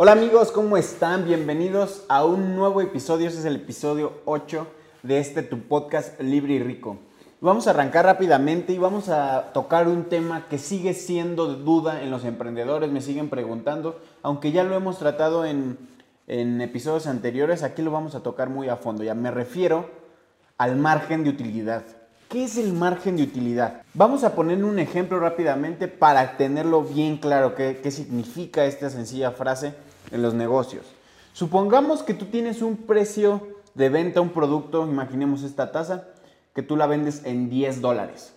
Hola 0.00 0.12
amigos, 0.12 0.52
¿cómo 0.52 0.76
están? 0.76 1.24
Bienvenidos 1.24 2.04
a 2.08 2.24
un 2.24 2.54
nuevo 2.54 2.80
episodio. 2.80 3.26
Este 3.26 3.40
es 3.40 3.44
el 3.46 3.56
episodio 3.56 4.12
8 4.26 4.64
de 5.02 5.18
este 5.18 5.42
tu 5.42 5.62
podcast 5.62 6.20
Libre 6.20 6.54
y 6.54 6.60
Rico. 6.60 6.98
Vamos 7.40 7.66
a 7.66 7.70
arrancar 7.70 8.04
rápidamente 8.04 8.72
y 8.72 8.78
vamos 8.78 9.08
a 9.08 9.52
tocar 9.52 9.88
un 9.88 10.04
tema 10.04 10.46
que 10.48 10.58
sigue 10.58 10.94
siendo 10.94 11.52
de 11.52 11.64
duda 11.64 12.00
en 12.00 12.12
los 12.12 12.24
emprendedores. 12.24 12.92
Me 12.92 13.00
siguen 13.00 13.28
preguntando, 13.28 14.00
aunque 14.22 14.52
ya 14.52 14.62
lo 14.62 14.76
hemos 14.76 15.00
tratado 15.00 15.44
en, 15.44 15.76
en 16.28 16.60
episodios 16.60 17.08
anteriores, 17.08 17.64
aquí 17.64 17.82
lo 17.82 17.90
vamos 17.90 18.14
a 18.14 18.22
tocar 18.22 18.50
muy 18.50 18.68
a 18.68 18.76
fondo. 18.76 19.02
Ya 19.02 19.14
me 19.14 19.32
refiero 19.32 19.90
al 20.58 20.76
margen 20.76 21.24
de 21.24 21.30
utilidad. 21.30 21.82
¿Qué 22.28 22.44
es 22.44 22.58
el 22.58 22.74
margen 22.74 23.16
de 23.16 23.22
utilidad? 23.22 23.80
Vamos 23.94 24.22
a 24.22 24.34
poner 24.34 24.62
un 24.62 24.78
ejemplo 24.78 25.18
rápidamente 25.18 25.88
para 25.88 26.36
tenerlo 26.36 26.82
bien 26.82 27.16
claro 27.16 27.54
qué, 27.54 27.90
significa 27.90 28.66
esta 28.66 28.90
sencilla 28.90 29.30
frase 29.30 29.72
en 30.10 30.20
los 30.20 30.34
negocios. 30.34 30.84
Supongamos 31.32 32.02
que 32.02 32.12
tú 32.12 32.26
tienes 32.26 32.60
un 32.60 32.76
precio 32.76 33.48
de 33.74 33.88
venta, 33.88 34.20
un 34.20 34.28
producto, 34.28 34.86
imaginemos 34.86 35.42
esta 35.42 35.72
taza, 35.72 36.04
que 36.54 36.62
tú 36.62 36.76
la 36.76 36.86
vendes 36.86 37.22
en 37.24 37.48
10 37.48 37.80
dólares. 37.80 38.34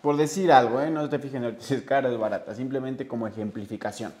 Por 0.00 0.16
decir 0.16 0.50
algo, 0.50 0.80
¿eh? 0.80 0.90
no 0.90 1.06
te 1.10 1.18
fijen 1.18 1.44
en 1.44 1.60
si 1.60 1.74
es 1.74 1.82
cara 1.82 2.08
o 2.08 2.12
es 2.12 2.18
barata, 2.18 2.54
simplemente 2.54 3.06
como 3.06 3.26
ejemplificación. 3.26 4.14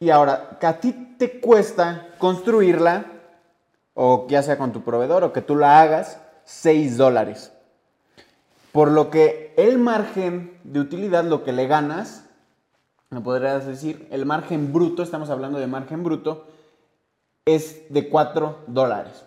Y 0.00 0.08
ahora, 0.08 0.56
que 0.58 0.66
a 0.66 0.80
ti 0.80 1.16
te 1.18 1.38
cuesta 1.38 2.08
construirla, 2.16 3.04
o 3.92 4.26
ya 4.26 4.42
sea 4.42 4.56
con 4.56 4.72
tu 4.72 4.82
proveedor, 4.82 5.22
o 5.22 5.34
que 5.34 5.42
tú 5.42 5.54
la 5.54 5.82
hagas, 5.82 6.18
6 6.44 6.96
dólares. 6.96 7.50
Por 8.74 8.90
lo 8.90 9.08
que 9.08 9.54
el 9.56 9.78
margen 9.78 10.58
de 10.64 10.80
utilidad, 10.80 11.22
lo 11.22 11.44
que 11.44 11.52
le 11.52 11.68
ganas, 11.68 12.28
me 13.08 13.20
podrías 13.20 13.64
decir, 13.68 14.08
el 14.10 14.26
margen 14.26 14.72
bruto, 14.72 15.04
estamos 15.04 15.30
hablando 15.30 15.60
de 15.60 15.68
margen 15.68 16.02
bruto, 16.02 16.48
es 17.44 17.84
de 17.90 18.08
4 18.08 18.64
dólares. 18.66 19.26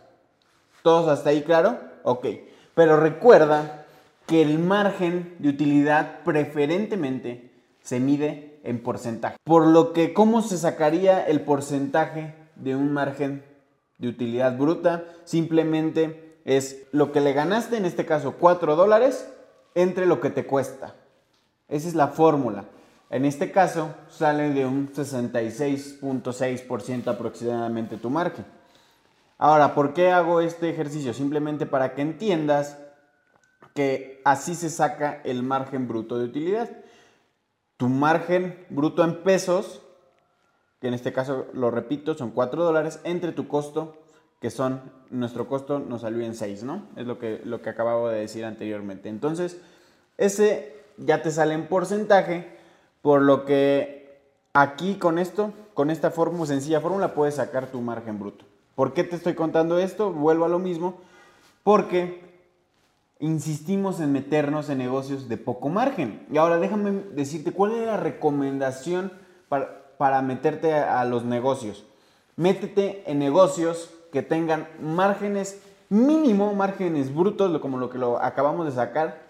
¿Todos 0.83 1.07
hasta 1.07 1.29
ahí 1.29 1.43
claro? 1.43 1.79
Ok. 2.03 2.27
Pero 2.75 2.99
recuerda 2.99 3.85
que 4.25 4.41
el 4.41 4.59
margen 4.59 5.37
de 5.39 5.47
utilidad 5.47 6.23
preferentemente 6.25 7.49
se 7.81 8.01
mide 8.01 8.59
en 8.65 8.83
porcentaje. 8.83 9.37
Por 9.45 9.65
lo 9.65 9.93
que, 9.93 10.13
¿cómo 10.13 10.41
se 10.41 10.57
sacaría 10.57 11.25
el 11.25 11.39
porcentaje 11.39 12.35
de 12.57 12.75
un 12.75 12.91
margen 12.91 13.45
de 13.97 14.09
utilidad 14.09 14.57
bruta? 14.57 15.05
Simplemente 15.23 16.37
es 16.43 16.85
lo 16.91 17.13
que 17.13 17.21
le 17.21 17.31
ganaste, 17.31 17.77
en 17.77 17.85
este 17.85 18.05
caso 18.05 18.35
4 18.37 18.75
dólares, 18.75 19.29
entre 19.77 20.05
lo 20.07 20.19
que 20.19 20.31
te 20.31 20.45
cuesta. 20.45 20.95
Esa 21.67 21.87
es 21.87 21.93
la 21.93 22.07
fórmula. 22.07 22.65
En 23.11 23.25
este 23.25 23.51
caso 23.51 23.93
sale 24.09 24.49
de 24.49 24.65
un 24.65 24.91
66.6% 24.91 27.07
aproximadamente 27.07 27.97
tu 27.97 28.09
margen. 28.09 28.43
Ahora, 29.37 29.75
¿por 29.75 29.93
qué 29.93 30.11
hago 30.11 30.41
este 30.41 30.71
ejercicio? 30.71 31.13
Simplemente 31.13 31.67
para 31.67 31.93
que 31.93 32.01
entiendas 32.01 32.79
que 33.75 34.19
así 34.25 34.55
se 34.55 34.71
saca 34.71 35.21
el 35.23 35.43
margen 35.43 35.87
bruto 35.87 36.17
de 36.17 36.25
utilidad. 36.25 36.71
Tu 37.77 37.87
margen 37.87 38.65
bruto 38.71 39.03
en 39.03 39.21
pesos, 39.21 39.83
que 40.81 40.87
en 40.87 40.95
este 40.95 41.13
caso 41.13 41.45
lo 41.53 41.69
repito, 41.69 42.15
son 42.15 42.31
4 42.31 42.63
dólares, 42.63 42.99
entre 43.03 43.31
tu 43.31 43.47
costo, 43.47 43.95
que 44.39 44.51
son, 44.51 44.81
nuestro 45.09 45.47
costo 45.47 45.79
nos 45.79 46.01
salió 46.01 46.23
en 46.23 46.35
6, 46.35 46.63
¿no? 46.63 46.83
Es 46.95 47.07
lo 47.07 47.17
que, 47.17 47.41
lo 47.43 47.61
que 47.61 47.69
acababa 47.69 48.11
de 48.11 48.19
decir 48.19 48.45
anteriormente. 48.45 49.09
Entonces, 49.09 49.59
ese 50.17 50.75
ya 50.97 51.21
te 51.21 51.31
sale 51.31 51.53
en 51.53 51.67
porcentaje 51.67 52.57
por 53.01 53.21
lo 53.21 53.45
que 53.45 54.19
aquí 54.53 54.95
con 54.95 55.17
esto, 55.19 55.53
con 55.73 55.89
esta 55.89 56.11
fórmula, 56.11 56.45
sencilla 56.47 56.81
fórmula, 56.81 57.13
puedes 57.13 57.35
sacar 57.35 57.67
tu 57.67 57.81
margen 57.81 58.19
bruto. 58.19 58.45
¿Por 58.75 58.93
qué 58.93 59.03
te 59.03 59.15
estoy 59.15 59.33
contando 59.33 59.79
esto? 59.79 60.11
Vuelvo 60.11 60.45
a 60.45 60.49
lo 60.49 60.59
mismo. 60.59 60.99
Porque 61.63 62.27
insistimos 63.19 63.99
en 63.99 64.11
meternos 64.11 64.69
en 64.69 64.77
negocios 64.77 65.27
de 65.27 65.37
poco 65.37 65.69
margen. 65.69 66.25
Y 66.31 66.37
ahora 66.37 66.59
déjame 66.59 66.91
decirte 67.13 67.51
cuál 67.51 67.71
es 67.73 67.85
la 67.85 67.97
recomendación 67.97 69.11
para, 69.49 69.95
para 69.97 70.21
meterte 70.21 70.73
a, 70.73 71.01
a 71.01 71.05
los 71.05 71.23
negocios. 71.23 71.85
Métete 72.35 73.03
en 73.07 73.17
negocios 73.17 73.96
que 74.17 74.23
tengan 74.23 74.67
márgenes 74.81 75.61
mínimo, 75.89 76.51
márgenes 76.55 77.13
brutos, 77.13 77.61
como 77.61 77.77
lo 77.77 77.91
que 77.91 77.99
lo 77.99 78.17
acabamos 78.17 78.65
de 78.65 78.71
sacar, 78.71 79.21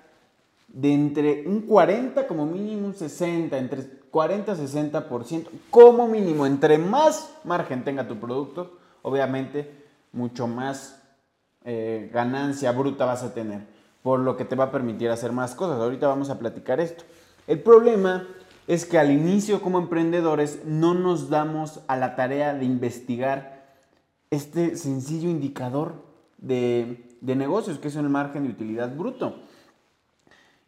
de 0.69 0.93
entre 0.93 1.43
un 1.45 1.63
40 1.63 2.25
como 2.25 2.45
mínimo 2.45 2.87
un 2.87 2.93
60, 2.93 3.57
entre 3.57 3.83
40 4.09 4.53
y 4.53 4.55
60% 4.55 5.47
como 5.69 6.07
mínimo. 6.07 6.45
Entre 6.45 6.77
más 6.77 7.35
margen 7.43 7.83
tenga 7.83 8.07
tu 8.07 8.15
producto, 8.15 8.77
obviamente 9.01 9.69
mucho 10.13 10.47
más 10.47 11.03
eh, 11.65 12.09
ganancia 12.13 12.71
bruta 12.71 13.03
vas 13.03 13.23
a 13.23 13.33
tener, 13.33 13.67
por 14.03 14.21
lo 14.21 14.37
que 14.37 14.45
te 14.45 14.55
va 14.55 14.65
a 14.65 14.71
permitir 14.71 15.09
hacer 15.09 15.33
más 15.33 15.53
cosas. 15.53 15.81
Ahorita 15.81 16.07
vamos 16.07 16.29
a 16.29 16.39
platicar 16.39 16.79
esto. 16.79 17.03
El 17.45 17.59
problema 17.59 18.25
es 18.67 18.85
que 18.85 18.97
al 18.97 19.11
inicio 19.11 19.61
como 19.61 19.79
emprendedores 19.79 20.61
no 20.63 20.93
nos 20.93 21.29
damos 21.29 21.81
a 21.89 21.97
la 21.97 22.15
tarea 22.15 22.53
de 22.53 22.63
investigar 22.63 23.56
este 24.31 24.75
sencillo 24.75 25.29
indicador 25.29 25.95
de, 26.37 27.07
de 27.21 27.35
negocios, 27.35 27.79
que 27.79 27.87
es 27.87 27.95
el 27.95 28.09
margen 28.09 28.43
de 28.43 28.49
utilidad 28.49 28.95
bruto. 28.95 29.35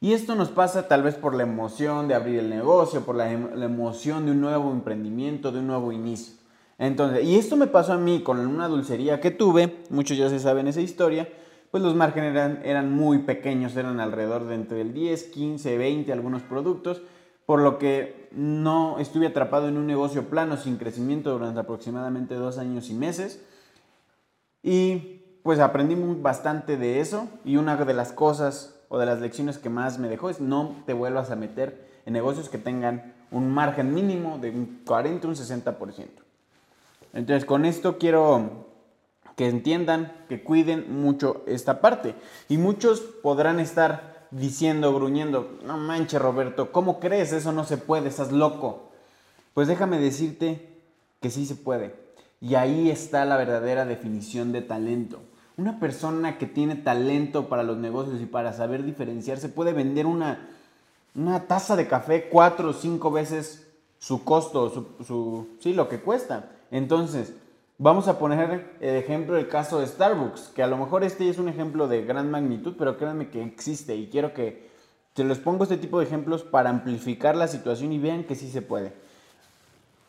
Y 0.01 0.13
esto 0.13 0.35
nos 0.35 0.49
pasa 0.49 0.87
tal 0.87 1.03
vez 1.03 1.15
por 1.15 1.35
la 1.35 1.43
emoción 1.43 2.07
de 2.07 2.15
abrir 2.15 2.39
el 2.39 2.49
negocio, 2.49 3.01
por 3.01 3.15
la, 3.15 3.31
em, 3.31 3.61
emoción 3.61 4.25
de 4.25 4.31
un 4.31 4.39
nuevo 4.39 4.71
emprendimiento, 4.71 5.51
de 5.51 5.59
un 5.59 5.67
nuevo 5.67 5.91
inicio. 5.91 6.35
Entonces, 6.77 7.25
y 7.25 7.35
esto 7.35 7.57
me 7.57 7.67
pasó 7.67 7.93
a 7.93 7.97
mí 7.97 8.21
con 8.23 8.39
una 8.39 8.69
dulcería 8.69 9.19
que 9.19 9.31
tuve, 9.31 9.83
muchos 9.89 10.17
ya 10.17 10.29
se 10.29 10.39
saben 10.39 10.67
esa 10.67 10.79
historia, 10.79 11.27
pues 11.69 11.83
los 11.83 11.95
márgenes 11.95 12.31
eran, 12.31 12.61
eran 12.63 12.91
muy 12.91 13.19
pequeños, 13.19 13.75
eran 13.75 13.99
alrededor 13.99 14.45
de 14.45 14.55
entre 14.55 14.81
el 14.81 14.93
10, 14.93 15.23
15, 15.25 15.77
20 15.77 16.13
algunos 16.13 16.43
productos, 16.43 17.01
por 17.45 17.59
lo 17.59 17.77
que 17.77 18.18
no 18.31 18.99
estuve 18.99 19.27
atrapado 19.27 19.67
en 19.67 19.77
un 19.77 19.87
negocio 19.87 20.29
plano 20.29 20.57
sin 20.57 20.77
crecimiento 20.77 21.31
durante 21.31 21.59
aproximadamente 21.59 22.35
dos 22.35 22.57
años 22.57 22.89
y 22.89 22.93
meses. 22.93 23.43
Y 24.61 25.21
pues 25.43 25.59
aprendí 25.59 25.95
bastante 25.95 26.77
de 26.77 26.99
eso 26.99 27.27
y 27.45 27.57
una 27.57 27.75
de 27.77 27.93
las 27.93 28.11
cosas 28.11 28.75
o 28.89 28.97
de 28.97 29.05
las 29.05 29.19
lecciones 29.21 29.57
que 29.57 29.69
más 29.69 29.99
me 29.99 30.09
dejó 30.09 30.29
es 30.29 30.41
no 30.41 30.75
te 30.85 30.93
vuelvas 30.93 31.31
a 31.31 31.35
meter 31.35 31.87
en 32.05 32.13
negocios 32.13 32.49
que 32.49 32.57
tengan 32.57 33.13
un 33.31 33.51
margen 33.51 33.93
mínimo 33.93 34.37
de 34.39 34.49
un 34.49 34.81
40 34.85 35.27
un 35.27 35.35
60%. 35.35 36.07
Entonces, 37.13 37.45
con 37.45 37.65
esto 37.65 37.97
quiero 37.97 38.67
que 39.35 39.47
entiendan, 39.47 40.11
que 40.27 40.43
cuiden 40.43 41.01
mucho 41.01 41.43
esta 41.47 41.79
parte. 41.79 42.13
Y 42.49 42.57
muchos 42.57 42.99
podrán 42.99 43.59
estar 43.59 44.08
diciendo, 44.31 44.93
gruñendo, 44.93 45.57
no 45.65 45.77
manches 45.77 46.21
Roberto, 46.21 46.71
¿cómo 46.71 46.99
crees? 46.99 47.31
Eso 47.33 47.51
no 47.51 47.63
se 47.63 47.77
puede, 47.77 48.09
estás 48.09 48.31
loco. 48.31 48.89
Pues 49.53 49.67
déjame 49.67 49.99
decirte 49.99 50.69
que 51.21 51.29
sí 51.29 51.45
se 51.45 51.55
puede. 51.55 51.95
Y 52.41 52.55
ahí 52.55 52.89
está 52.89 53.25
la 53.25 53.37
verdadera 53.37 53.85
definición 53.85 54.51
de 54.51 54.61
talento. 54.61 55.19
Una 55.57 55.79
persona 55.79 56.37
que 56.37 56.45
tiene 56.45 56.75
talento 56.75 57.49
para 57.49 57.63
los 57.63 57.77
negocios 57.77 58.21
y 58.21 58.25
para 58.25 58.53
saber 58.53 58.83
diferenciarse 58.83 59.49
puede 59.49 59.73
vender 59.73 60.05
una, 60.05 60.49
una 61.15 61.47
taza 61.47 61.75
de 61.75 61.87
café 61.87 62.29
cuatro 62.29 62.69
o 62.69 62.73
cinco 62.73 63.11
veces 63.11 63.67
su 63.99 64.23
costo, 64.23 64.95
su, 65.05 65.49
sí, 65.59 65.73
lo 65.73 65.89
que 65.89 65.99
cuesta. 65.99 66.51
Entonces, 66.71 67.33
vamos 67.79 68.07
a 68.09 68.19
poner 68.19 68.75
el 68.81 68.95
ejemplo 68.97 69.35
del 69.35 69.47
caso 69.47 69.79
de 69.79 69.87
Starbucks, 69.87 70.51
que 70.53 70.61
a 70.61 70.67
lo 70.67 70.77
mejor 70.77 71.03
este 71.03 71.27
es 71.29 71.39
un 71.39 71.49
ejemplo 71.49 71.87
de 71.87 72.03
gran 72.03 72.29
magnitud, 72.29 72.75
pero 72.77 72.97
créanme 72.97 73.29
que 73.29 73.41
existe 73.41 73.95
y 73.95 74.09
quiero 74.09 74.33
que 74.33 74.69
se 75.15 75.23
les 75.23 75.39
pongo 75.39 75.63
este 75.63 75.77
tipo 75.77 75.99
de 75.99 76.05
ejemplos 76.05 76.43
para 76.43 76.69
amplificar 76.69 77.35
la 77.35 77.47
situación 77.47 77.91
y 77.91 77.99
vean 77.99 78.25
que 78.25 78.35
sí 78.35 78.49
se 78.51 78.61
puede. 78.61 78.93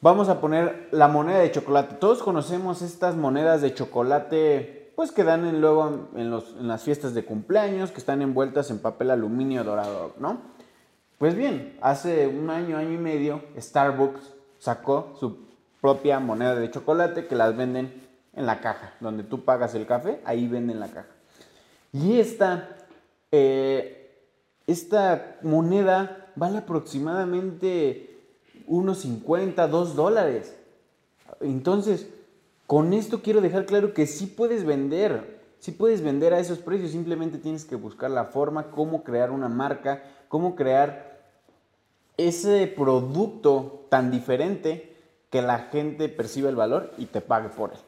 Vamos 0.02 0.28
a 0.28 0.40
poner 0.40 0.88
la 0.92 1.08
moneda 1.08 1.38
de 1.38 1.50
chocolate. 1.50 1.96
Todos 1.96 2.22
conocemos 2.22 2.82
estas 2.82 3.16
monedas 3.16 3.62
de 3.62 3.74
chocolate 3.74 4.92
pues 4.96 5.12
que 5.12 5.24
dan 5.24 5.60
luego 5.60 6.08
en, 6.14 6.30
las 6.68 6.82
fiestas 6.82 7.14
de 7.14 7.24
cumpleaños, 7.24 7.90
que 7.90 7.98
están 7.98 8.20
envueltas 8.20 8.70
en 8.70 8.80
papel 8.80 9.10
aluminio 9.10 9.64
dorado, 9.64 10.12
¿no? 10.18 10.42
Pues 11.18 11.34
bien, 11.34 11.78
hace 11.80 12.26
un 12.26 12.50
año, 12.50 12.76
año 12.76 12.92
y 12.92 12.98
medio, 12.98 13.42
Starbucks 13.58 14.34
sacó 14.58 15.14
su 15.18 15.49
propia 15.80 16.20
moneda 16.20 16.54
de 16.54 16.70
chocolate 16.70 17.26
que 17.26 17.34
las 17.34 17.56
venden 17.56 18.08
en 18.34 18.46
la 18.46 18.60
caja, 18.60 18.94
donde 19.00 19.24
tú 19.24 19.44
pagas 19.44 19.74
el 19.74 19.86
café, 19.86 20.20
ahí 20.24 20.46
venden 20.46 20.80
la 20.80 20.88
caja. 20.88 21.08
Y 21.92 22.20
esta, 22.20 22.76
eh, 23.32 24.24
esta 24.66 25.38
moneda 25.42 26.32
vale 26.36 26.58
aproximadamente 26.58 28.18
unos 28.66 28.98
50, 28.98 29.66
2 29.66 29.96
dólares. 29.96 30.56
Entonces, 31.40 32.08
con 32.66 32.92
esto 32.92 33.22
quiero 33.22 33.40
dejar 33.40 33.66
claro 33.66 33.94
que 33.94 34.06
sí 34.06 34.26
puedes 34.26 34.64
vender, 34.64 35.40
sí 35.58 35.72
puedes 35.72 36.02
vender 36.02 36.32
a 36.32 36.38
esos 36.38 36.58
precios, 36.58 36.92
simplemente 36.92 37.38
tienes 37.38 37.64
que 37.64 37.74
buscar 37.74 38.10
la 38.10 38.26
forma, 38.26 38.70
cómo 38.70 39.02
crear 39.02 39.32
una 39.32 39.48
marca, 39.48 40.04
cómo 40.28 40.54
crear 40.54 41.20
ese 42.16 42.66
producto 42.68 43.86
tan 43.88 44.10
diferente 44.10 44.89
que 45.30 45.42
la 45.42 45.58
gente 45.70 46.08
perciba 46.08 46.48
el 46.48 46.56
valor 46.56 46.92
y 46.98 47.06
te 47.06 47.20
pague 47.20 47.48
por 47.48 47.72
él. 47.72 47.78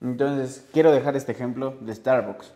Entonces, 0.00 0.66
quiero 0.72 0.92
dejar 0.92 1.16
este 1.16 1.32
ejemplo 1.32 1.74
de 1.80 1.94
Starbucks. 1.94 2.52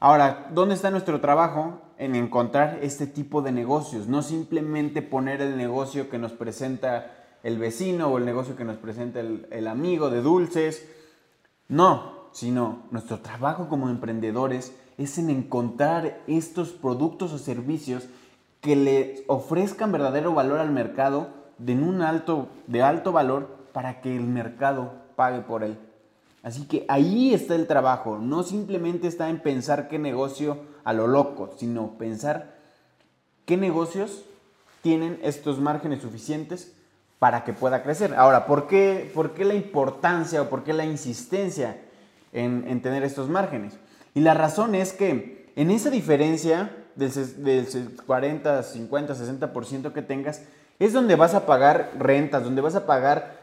Ahora, 0.00 0.48
¿dónde 0.52 0.74
está 0.74 0.90
nuestro 0.90 1.20
trabajo? 1.20 1.80
En 1.96 2.16
encontrar 2.16 2.80
este 2.82 3.06
tipo 3.06 3.40
de 3.40 3.52
negocios, 3.52 4.08
no 4.08 4.22
simplemente 4.22 5.00
poner 5.00 5.40
el 5.40 5.56
negocio 5.56 6.10
que 6.10 6.18
nos 6.18 6.32
presenta 6.32 7.12
el 7.44 7.58
vecino 7.58 8.08
o 8.08 8.18
el 8.18 8.24
negocio 8.24 8.56
que 8.56 8.64
nos 8.64 8.78
presenta 8.78 9.20
el, 9.20 9.68
amigo 9.68 10.10
de 10.10 10.22
dulces. 10.22 10.88
No, 11.68 12.28
sino 12.32 12.82
nuestro 12.90 13.20
trabajo 13.20 13.68
como 13.68 13.88
emprendedores 13.88 14.74
es 14.98 15.18
en 15.18 15.30
encontrar 15.30 16.20
estos 16.26 16.70
productos 16.70 17.32
o 17.32 17.38
servicios 17.38 18.08
que 18.60 18.74
le 18.74 19.24
ofrezcan 19.28 19.92
verdadero 19.92 20.34
valor 20.34 20.58
al 20.58 20.72
mercado 20.72 21.41
de, 21.64 21.74
un 21.74 22.02
alto, 22.02 22.48
de 22.66 22.82
alto 22.82 23.12
valor 23.12 23.48
para 23.72 24.00
que 24.00 24.14
el 24.14 24.24
mercado 24.24 24.92
pague 25.16 25.40
por 25.40 25.62
él. 25.64 25.78
Así 26.42 26.66
que 26.66 26.84
ahí 26.88 27.32
está 27.32 27.54
el 27.54 27.66
trabajo, 27.68 28.18
no 28.18 28.42
simplemente 28.42 29.06
está 29.06 29.28
en 29.28 29.40
pensar 29.40 29.88
qué 29.88 29.98
negocio 29.98 30.58
a 30.82 30.92
lo 30.92 31.06
loco, 31.06 31.50
sino 31.56 31.96
pensar 31.98 32.56
qué 33.46 33.56
negocios 33.56 34.24
tienen 34.82 35.20
estos 35.22 35.60
márgenes 35.60 36.02
suficientes 36.02 36.72
para 37.20 37.44
que 37.44 37.52
pueda 37.52 37.84
crecer. 37.84 38.14
Ahora, 38.16 38.46
¿por 38.46 38.66
qué, 38.66 39.08
por 39.14 39.34
qué 39.34 39.44
la 39.44 39.54
importancia 39.54 40.42
o 40.42 40.48
por 40.48 40.64
qué 40.64 40.72
la 40.72 40.84
insistencia 40.84 41.80
en, 42.32 42.82
tener 42.82 43.04
estos 43.04 43.28
márgenes? 43.28 43.74
Y 44.14 44.20
la 44.20 44.34
razón 44.34 44.74
es 44.74 44.92
que 44.92 45.52
en 45.54 45.70
esa 45.70 45.90
diferencia 45.90 46.74
del, 46.96 47.12
del 47.44 47.96
40, 48.04 48.64
50, 48.64 49.14
60% 49.14 49.92
que 49.92 50.02
tengas, 50.02 50.42
es 50.78 50.92
donde 50.92 51.16
vas 51.16 51.34
a 51.34 51.46
pagar 51.46 51.90
rentas, 51.98 52.44
donde 52.44 52.62
vas 52.62 52.74
a 52.74 52.86
pagar 52.86 53.42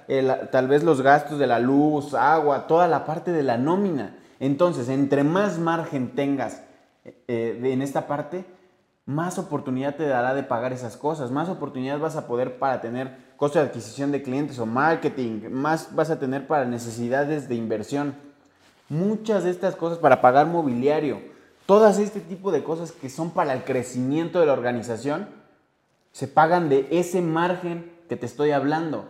tal 0.51 0.67
vez 0.67 0.83
los 0.83 1.01
gastos 1.01 1.39
de 1.39 1.47
la 1.47 1.59
luz, 1.59 2.13
agua, 2.13 2.67
toda 2.67 2.87
la 2.87 3.05
parte 3.05 3.31
de 3.31 3.43
la 3.43 3.57
nómina. 3.57 4.15
Entonces, 4.39 4.89
entre 4.89 5.23
más 5.23 5.59
margen 5.59 6.15
tengas 6.15 6.61
eh, 7.27 7.59
en 7.63 7.81
esta 7.81 8.07
parte, 8.07 8.45
más 9.05 9.39
oportunidad 9.39 9.95
te 9.95 10.05
dará 10.05 10.33
de 10.33 10.43
pagar 10.43 10.71
esas 10.71 10.95
cosas, 10.95 11.31
más 11.31 11.49
oportunidad 11.49 11.99
vas 11.99 12.15
a 12.15 12.27
poder 12.27 12.59
para 12.59 12.79
tener 12.79 13.17
costo 13.37 13.57
de 13.57 13.65
adquisición 13.65 14.11
de 14.11 14.21
clientes 14.21 14.59
o 14.59 14.65
marketing, 14.65 15.49
más 15.49 15.95
vas 15.95 16.09
a 16.09 16.19
tener 16.19 16.45
para 16.45 16.65
necesidades 16.65 17.49
de 17.49 17.55
inversión. 17.55 18.13
Muchas 18.87 19.43
de 19.43 19.51
estas 19.51 19.75
cosas 19.75 19.97
para 19.97 20.21
pagar 20.21 20.45
mobiliario, 20.45 21.21
todas 21.65 21.99
este 21.99 22.19
tipo 22.19 22.51
de 22.51 22.63
cosas 22.63 22.91
que 22.91 23.09
son 23.09 23.31
para 23.31 23.53
el 23.53 23.63
crecimiento 23.63 24.39
de 24.39 24.45
la 24.45 24.53
organización, 24.53 25.27
se 26.11 26.27
pagan 26.27 26.69
de 26.69 26.87
ese 26.91 27.21
margen 27.21 27.91
que 28.07 28.15
te 28.15 28.25
estoy 28.25 28.51
hablando. 28.51 29.05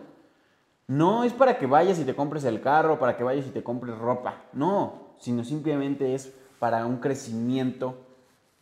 No 0.86 1.24
es 1.24 1.32
para 1.32 1.58
que 1.58 1.66
vayas 1.66 1.98
y 1.98 2.04
te 2.04 2.16
compres 2.16 2.44
el 2.44 2.60
carro, 2.60 2.98
para 2.98 3.16
que 3.16 3.24
vayas 3.24 3.46
y 3.46 3.50
te 3.50 3.62
compres 3.62 3.96
ropa, 3.96 4.42
no, 4.52 5.14
sino 5.18 5.44
simplemente 5.44 6.14
es 6.14 6.32
para 6.58 6.84
un 6.86 6.98
crecimiento 6.98 7.96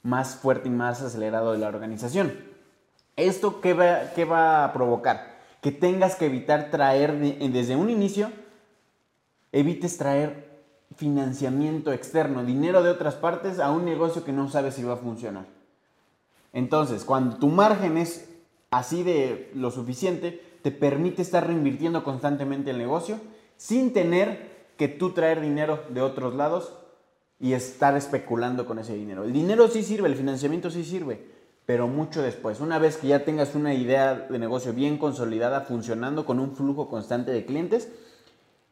más 0.02 0.36
fuerte 0.36 0.68
y 0.68 0.70
más 0.70 1.02
acelerado 1.02 1.52
de 1.52 1.58
la 1.58 1.68
organización. 1.68 2.32
¿Esto 3.16 3.60
qué 3.60 3.74
va, 3.74 4.12
qué 4.14 4.24
va 4.24 4.64
a 4.64 4.72
provocar? 4.72 5.38
Que 5.60 5.72
tengas 5.72 6.14
que 6.16 6.26
evitar 6.26 6.70
traer 6.70 7.18
desde 7.18 7.76
un 7.76 7.90
inicio, 7.90 8.30
evites 9.50 9.98
traer 9.98 10.48
financiamiento 10.96 11.92
externo, 11.92 12.44
dinero 12.44 12.82
de 12.82 12.90
otras 12.90 13.14
partes 13.14 13.58
a 13.58 13.70
un 13.70 13.84
negocio 13.84 14.24
que 14.24 14.32
no 14.32 14.48
sabes 14.48 14.74
si 14.74 14.84
va 14.84 14.94
a 14.94 14.98
funcionar. 14.98 15.46
Entonces, 16.52 17.04
cuando 17.04 17.36
tu 17.36 17.48
margen 17.48 17.98
es 17.98 18.27
así 18.70 19.02
de 19.02 19.50
lo 19.54 19.70
suficiente, 19.70 20.42
te 20.62 20.70
permite 20.70 21.22
estar 21.22 21.46
reinvirtiendo 21.46 22.04
constantemente 22.04 22.70
el 22.70 22.78
negocio 22.78 23.18
sin 23.56 23.92
tener 23.92 24.58
que 24.76 24.88
tú 24.88 25.10
traer 25.10 25.40
dinero 25.40 25.82
de 25.90 26.00
otros 26.02 26.34
lados 26.34 26.72
y 27.40 27.52
estar 27.52 27.96
especulando 27.96 28.66
con 28.66 28.78
ese 28.78 28.94
dinero. 28.94 29.24
El 29.24 29.32
dinero 29.32 29.68
sí 29.68 29.82
sirve, 29.82 30.08
el 30.08 30.16
financiamiento 30.16 30.70
sí 30.70 30.84
sirve, 30.84 31.24
pero 31.66 31.86
mucho 31.86 32.22
después. 32.22 32.60
Una 32.60 32.78
vez 32.78 32.96
que 32.96 33.08
ya 33.08 33.24
tengas 33.24 33.54
una 33.54 33.74
idea 33.74 34.14
de 34.14 34.38
negocio 34.38 34.72
bien 34.72 34.98
consolidada, 34.98 35.62
funcionando 35.62 36.24
con 36.24 36.40
un 36.40 36.54
flujo 36.54 36.88
constante 36.88 37.30
de 37.30 37.44
clientes 37.44 37.88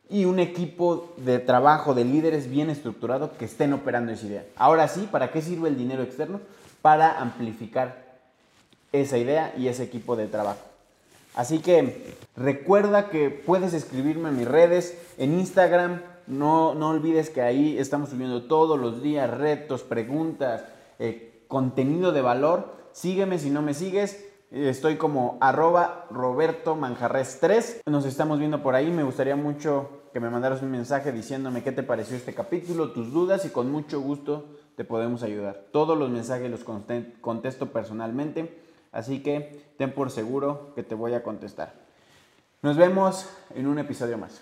y 0.08 0.24
un 0.24 0.38
equipo 0.38 1.12
de 1.16 1.38
trabajo 1.38 1.94
de 1.94 2.04
líderes 2.04 2.48
bien 2.48 2.70
estructurado 2.70 3.36
que 3.36 3.44
estén 3.44 3.72
operando 3.72 4.12
esa 4.12 4.26
idea. 4.26 4.46
Ahora 4.56 4.88
sí, 4.88 5.08
¿para 5.10 5.30
qué 5.32 5.42
sirve 5.42 5.68
el 5.68 5.76
dinero 5.76 6.02
externo? 6.02 6.40
Para 6.82 7.20
amplificar 7.20 8.05
esa 8.92 9.18
idea 9.18 9.54
y 9.56 9.68
ese 9.68 9.82
equipo 9.82 10.16
de 10.16 10.26
trabajo. 10.26 10.60
Así 11.34 11.58
que 11.58 12.16
recuerda 12.34 13.10
que 13.10 13.30
puedes 13.30 13.74
escribirme 13.74 14.30
en 14.30 14.38
mis 14.38 14.48
redes, 14.48 14.98
en 15.18 15.38
Instagram, 15.38 16.00
no, 16.26 16.74
no 16.74 16.88
olvides 16.88 17.30
que 17.30 17.42
ahí 17.42 17.78
estamos 17.78 18.10
subiendo 18.10 18.44
todos 18.44 18.78
los 18.80 19.02
días 19.02 19.30
retos, 19.30 19.82
preguntas, 19.82 20.64
eh, 20.98 21.44
contenido 21.46 22.12
de 22.12 22.22
valor. 22.22 22.74
Sígueme 22.92 23.38
si 23.38 23.50
no 23.50 23.62
me 23.62 23.74
sigues. 23.74 24.24
Estoy 24.50 24.96
como 24.96 25.38
arroba 25.40 26.06
Roberto 26.10 26.74
Manjarres 26.74 27.38
3. 27.40 27.82
Nos 27.86 28.06
estamos 28.06 28.38
viendo 28.38 28.62
por 28.62 28.74
ahí. 28.74 28.90
Me 28.90 29.02
gustaría 29.02 29.36
mucho 29.36 29.90
que 30.12 30.20
me 30.20 30.30
mandaras 30.30 30.62
un 30.62 30.70
mensaje 30.70 31.12
diciéndome 31.12 31.62
qué 31.62 31.72
te 31.72 31.82
pareció 31.82 32.16
este 32.16 32.32
capítulo, 32.32 32.92
tus 32.92 33.12
dudas 33.12 33.44
y 33.44 33.50
con 33.50 33.70
mucho 33.70 34.00
gusto 34.00 34.46
te 34.74 34.84
podemos 34.84 35.22
ayudar. 35.22 35.66
Todos 35.72 35.98
los 35.98 36.10
mensajes 36.10 36.50
los 36.50 36.64
contesto 36.64 37.66
personalmente, 37.70 38.58
así 38.96 39.22
que 39.22 39.74
ten 39.76 39.92
por 39.92 40.10
seguro 40.10 40.72
que 40.74 40.82
te 40.82 40.94
voy 40.94 41.12
a 41.12 41.22
contestar. 41.22 41.74
Nos 42.62 42.76
vemos 42.76 43.28
en 43.54 43.66
un 43.66 43.78
episodio 43.78 44.16
más. 44.16 44.40